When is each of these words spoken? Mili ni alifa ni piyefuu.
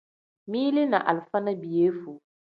Mili 0.47 0.85
ni 0.85 0.95
alifa 0.97 1.39
ni 1.39 1.55
piyefuu. 1.55 2.21